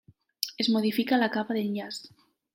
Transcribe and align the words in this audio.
Es 0.63 0.69
modifica 0.77 1.21
la 1.25 1.29
capa 1.37 1.59
d'enllaç. 1.59 2.03